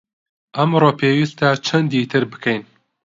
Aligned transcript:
ئەمڕۆ 0.55 0.91
پێویستە 0.99 1.49
چەندی 1.65 2.09
تر 2.11 2.23
بکەین؟ 2.31 2.61